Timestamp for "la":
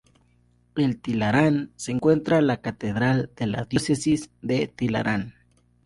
2.41-2.57, 3.45-3.65